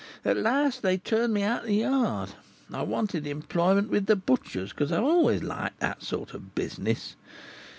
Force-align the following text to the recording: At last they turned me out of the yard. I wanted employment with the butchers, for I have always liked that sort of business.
At 0.25 0.35
last 0.35 0.81
they 0.81 0.97
turned 0.97 1.31
me 1.31 1.43
out 1.43 1.61
of 1.61 1.67
the 1.67 1.75
yard. 1.75 2.31
I 2.73 2.81
wanted 2.81 3.27
employment 3.27 3.91
with 3.91 4.07
the 4.07 4.15
butchers, 4.15 4.71
for 4.75 4.85
I 4.85 4.95
have 4.95 5.03
always 5.03 5.43
liked 5.43 5.79
that 5.79 6.01
sort 6.01 6.33
of 6.33 6.55
business. 6.55 7.15